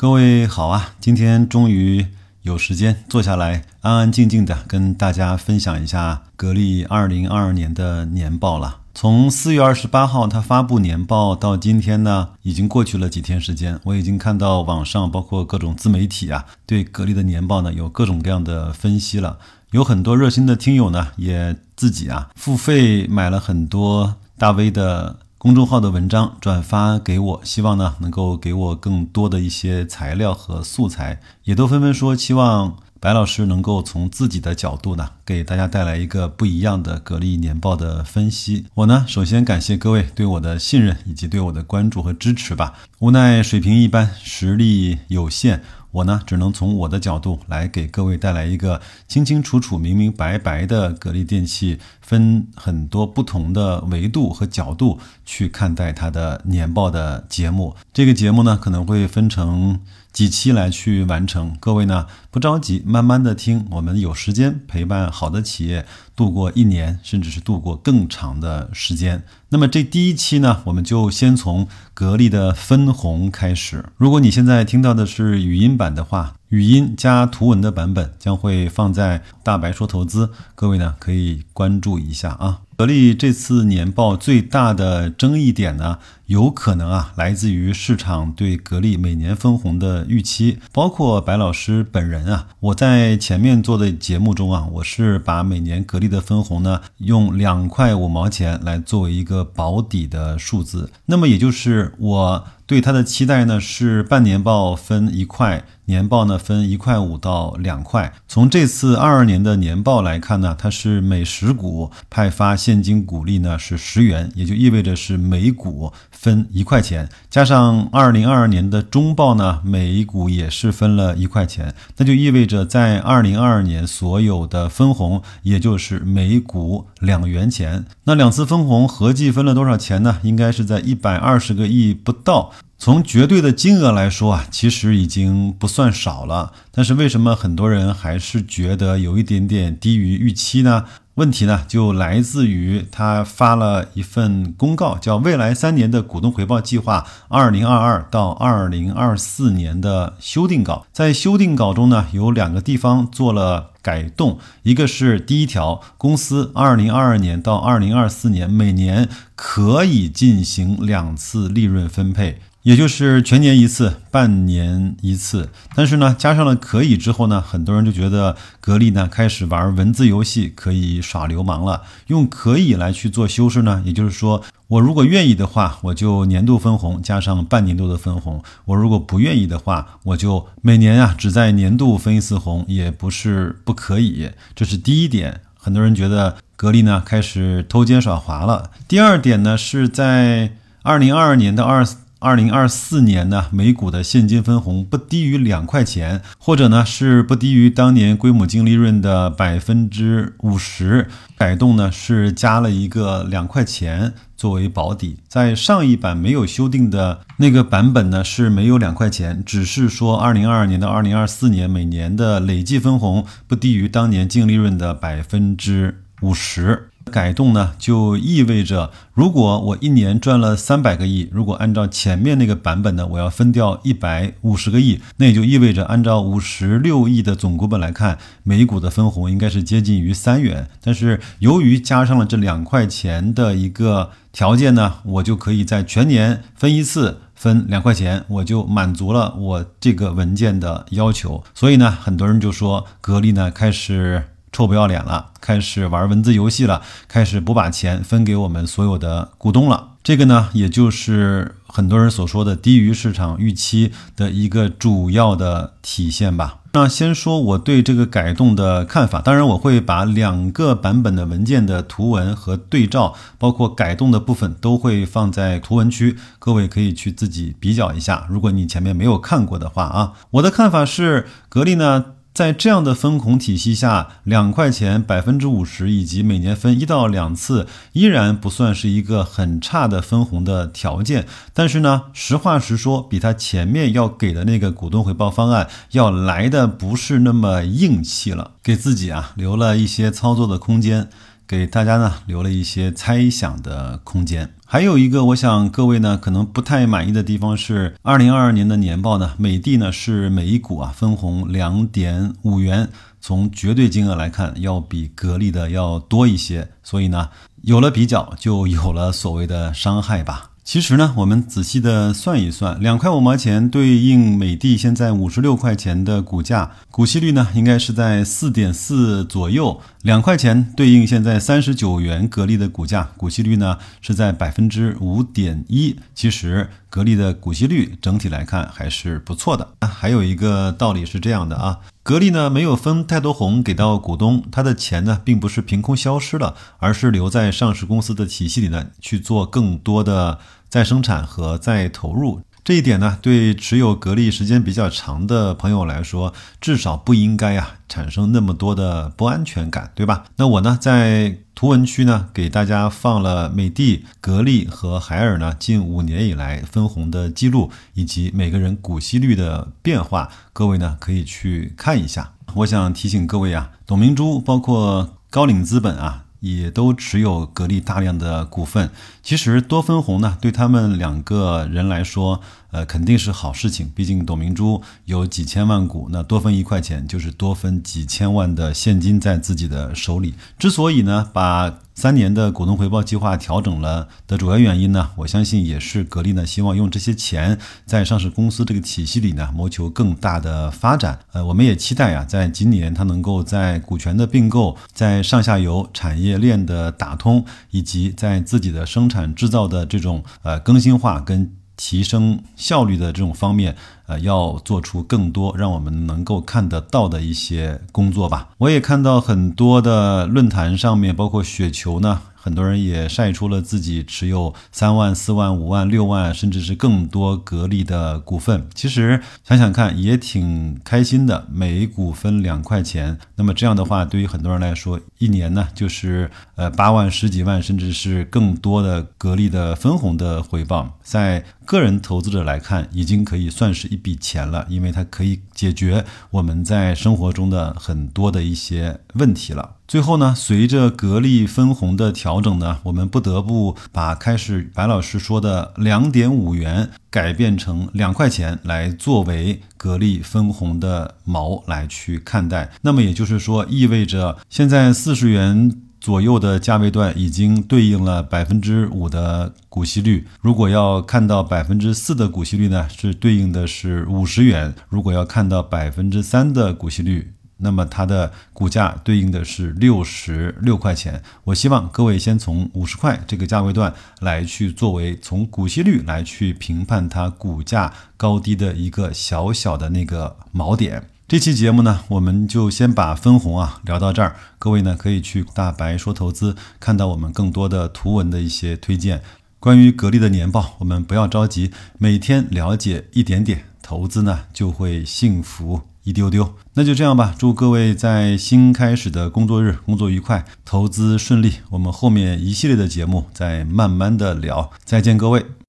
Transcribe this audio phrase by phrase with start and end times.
[0.00, 2.06] 各位好啊，今天终于
[2.42, 8.78] 有时间坐下来，安安静静的跟大家分享一下格力二零二二年的年报了。
[8.94, 13.80] 从四月二十八号它发布年报到今天呢，已经过去了几天时间。
[13.82, 19.38] 我已经看到网上包括各种自媒体啊，对格力的年报呢有各种各样的分析了。
[19.72, 25.16] 有很多热心的听友呢，也自己啊付费买了很多大 V 的。
[25.38, 38.66] 公众号的文章转发给我，希望呢能够给我更多的一些材料和素材，也都纷纷说希望白老师能够从自己的角度呢给大家带来一个不一样的格力年报的分析。
[38.74, 42.74] 我呢首先感谢各位对我的信任以及对我的关注和支持吧。
[42.98, 45.62] 无奈水平一般，实力有限。
[45.90, 57.74] 我呢，只能从我的角度来给各位带来一个清清楚楚、明明白白的格力电器，分很多不同的维度和角度去看待它的年报的节目。
[57.92, 59.80] 这个节目呢，可能会分成
[60.12, 61.56] 几期来去完成。
[61.58, 63.66] 各位呢，不着急，慢慢的听。
[63.70, 69.22] 我们有时间陪伴好的企业度过一年，甚至是度过更长的时间。
[69.50, 73.86] 那么这第一期呢，我们就先从格力的分红开始。
[73.96, 82.60] 如果你现在听到的是语音版的话，语音加图文的版本将会放在大白说投资，各位呢可以关注一下啊。
[82.76, 92.46] 格力这次年报最大的争议点呢，有可能啊来自于市场对格力每年分红的预期，包括白老师本人啊。
[92.60, 102.44] 我在前面做的节目中啊，我是把每年格力的分红呢用两块五毛钱来作为一个保底的数字，那么也就是我。
[102.68, 108.12] 对它的期待呢是半年报分一块，年报呢分一块五到两块。
[108.28, 117.08] 从这次二二年的年报来看呢，它是每十股派发现金股利呢是十元，也就意味着是每股分一块钱。
[117.30, 127.86] 加上二零二二年的中报呢，每一股也是分了一块钱，那就意味着在二零二二年所有的分红也就是每股两元钱。
[128.04, 130.18] 那两次分红合计分了多少钱呢？
[130.22, 132.52] 应该是在一百二十个亿不到。
[132.78, 136.52] 从绝对的金额来说啊，其实已经不算少了。
[136.70, 140.84] 但是为什么很多人还是觉得有一点点低于预期呢？
[141.14, 150.86] 问题呢，就来自于他发了一份公告，叫《未来三年的股东回报计划（二零二二到二零二四年）》的修订稿。
[150.92, 162.38] 在修订稿中呢，有两个地方做了改动，一个是第一条，公司二零二二年到二零二四年每年可以进行两次利润分配。
[162.62, 165.48] 也就是全年一次，半年一次。
[165.74, 171.82] 但是呢，加上了可以之后呢，很多人就觉得格力呢开始玩文字游戏，可以耍流氓了。
[172.08, 184.30] 用可以来去做修饰呢，也就是说，我如果愿意的话，我就年度分红加上半年度的分红；我如果不愿意的话，我就每年啊只在年度分一次红，也不是不可以。
[184.54, 188.72] 这是第一点，很多人觉得格力呢开始偷奸耍滑了。
[188.86, 190.52] 第二点呢，是在
[190.82, 191.86] 二零二二年的二。
[192.20, 201.06] 二零二四年呢，每股的现金分红不低于两块钱，或者呢是不低于当年规模净利润的百分之五十。
[201.36, 216.90] 改动呢是加了一个两块钱作为保底，在上一版没有修订的那个版本呢是没有两块钱，只是说二零二二年到二零二四年每年的累计分红不低于当年净利润的百分之五十。
[217.08, 230.68] 改动呢，就意味着，如果我一年赚了三百个亿，如果按照前面那个版本呢，我要分掉一百五十个亿，那也就意味着，按照五十六亿的总股本来看，每股的分红应该是接近于三元。
[230.82, 241.42] 但是由于加上了这两块钱的一个条件呢，我就可以在全年分一次，分两块钱，我就满足了我这个文件的要求。
[241.54, 244.24] 所以呢，很多人就说，格力呢开始。
[244.52, 249.90] 臭不要脸了，开始玩文字游戏了，开始不把钱分给我们所有的股东了。
[250.02, 256.60] 这个呢，也就是很多人所说的低于市场预期的一个主要的体现吧。
[256.72, 268.26] 那先说我对这个改动的看法，当然我会把两个版本的文件的图文和对照，包括改动的部分都会放在图文区，各位可以去自己比较一下。
[268.30, 272.04] 如果你前面没有看过的话啊，我的看法是，格力呢。
[272.34, 281.26] 在这样的分红体系下，两块钱百分之五十，以及每年分一到两次，依然不算是一个很差的分红的条件。
[281.52, 291.10] 但是呢，实话实说，比他前面要给的那个股东回报方案要来的不是那么硬气了，给自己啊留了一些操作的空间，
[291.48, 294.52] 给大家呢留了一些猜想的空间。
[294.66, 307.30] 还有一个，我想各位呢可能不太满意的地方是，二零二二年的年报呢，美的呢是每一股啊分红两点五元，从绝对金额来看，要比格力的要多一些，所以呢，
[307.62, 310.50] 有了比较，就有了所谓的伤害吧。
[310.68, 319.80] 其实呢，我们仔细的算一算，两块五毛钱对应美的现在五十六块钱的股价，股息率呢应该是在四点四左右。
[320.02, 325.96] 两块钱对应现在三十九元格力的股价，股息率呢是在百分之五点一。
[326.14, 329.66] 其实格力的股息率整体来看还是不错的。
[329.80, 340.38] 还有一个道理是这样的啊，格力呢没有分太多红给到股东，他的钱呢并不是凭空消失了，而是留在上市公司的体系里呢去做更多的
[340.68, 342.40] 再生产和再投入。
[342.64, 350.24] 这一点呢，对持有格力时间比较长的朋友来说，至少不应该啊产生那么多的不安全感，对吧？
[350.36, 362.34] 那我呢，在图文区呢，给大家放了美的、格力和海尔呢近五年以来分红的记录，以及每个人股息率的变化，各位呢可以去看一下。
[362.56, 366.24] 我想提醒各位啊，董明珠包括高瓴资本啊。
[366.40, 368.90] 也都持有格力大量的股份，
[369.22, 373.90] 其实多分红呢，对他们两个人来说，呃，肯定是好事情。
[373.94, 380.34] 毕竟董明珠有几千万股，那多分一块钱就是多分几千万的现金在自己的手里。
[380.58, 391.18] 之所以呢，把三年的股东回报计划调整了的主要原因呢，我相信也是格力呢希望用这些钱在上市公司这个体系里呢谋求更大的发展。
[391.32, 401.54] 呃，我们也期待啊，在今年它能够在股权的并购、在上下游产业链的打通，以及在自己的生产制造的这种呃更新化跟。
[401.78, 403.74] 提升效率的这种方面，
[404.08, 408.48] 呃，要做出更多让我们能够看得到的一些工作吧。
[408.58, 412.22] 我也看到很多的论坛上面，包括雪球呢。
[412.40, 418.66] 很多人也晒出了自己持有三万、四万、五万、六万，甚至是更多格力的股份。
[418.74, 421.46] 其实想想看，也挺开心的。
[421.52, 430.96] 每股分两块钱，那么这样的话，对于很多人来说，一年呢就是呃八万、十几万，甚至是更多的格力的分红的回报。
[431.02, 439.74] 在个人投资者来看，已经可以算是一一笔钱了，因为它可以解决我们在生活中的很多的一些问题了。
[439.88, 452.70] 最后呢，随着格力分红的调整呢，我们不得不把开始白老师说的两点五元改变成两块钱，来作为格力分红的毛来去看待。
[452.82, 455.72] 那么也就是说，意味着现在四十元
[456.08, 460.26] 左右的价位段已经对应了百分之五的股息率。
[460.40, 467.34] 如果要看到百分之四的股息率呢，是对应的是五十元；如果要看到百分之三的股息率。
[467.58, 471.22] 那么它的股价对应的是六十六块钱。
[471.44, 481.02] 我希望各位先从五十块这个价位段来去作为从股息率来去评判它股价高低的一个小小的那个锚点。
[481.28, 484.36] 这期节目呢，我们就先把分红啊聊到这儿。
[484.58, 489.20] 各位呢可以去大白说投资看到我们更多的图文的一些推荐。
[489.60, 495.82] 关于格力的年报，我们不要着急，每天了解一点点，投资呢就会幸福。
[496.04, 497.34] 一丢丢，那就这样吧。
[497.38, 501.56] 祝各位在新开始的工作日工作愉快，投资顺利。
[501.68, 504.70] 我们后面一系列的节目再慢慢的聊。
[504.82, 505.44] 再见，各位。